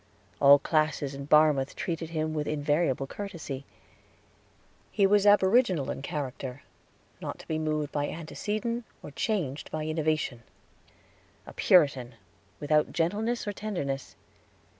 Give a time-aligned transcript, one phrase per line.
[0.39, 3.65] All classes in Barmouth treated him with invariable courtesy.
[4.91, 6.63] He was aboriginal in character,
[7.21, 10.41] not to be moved by antecedent or changed by innovation
[11.45, 12.15] a Puritan,
[12.59, 14.15] without gentleness or tenderness.